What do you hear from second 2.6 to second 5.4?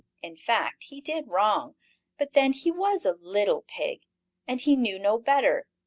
was a little pig, and he knew no